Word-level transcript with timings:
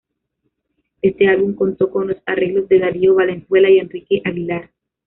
Este 1.03 1.27
álbum 1.27 1.53
contó 1.53 1.91
con 1.91 2.07
los 2.07 2.17
arreglos 2.25 2.67
de 2.67 2.79
Darío 2.79 3.13
Valenzuela 3.13 3.69
y 3.69 3.77
Enrique 3.77 4.23
Aguilar. 4.25 4.71